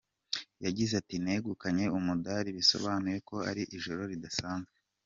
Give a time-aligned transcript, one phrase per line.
[0.65, 4.75] Yagize ati “Negukanye umudali bisobanuye ko ari ijoro ridasanzwe.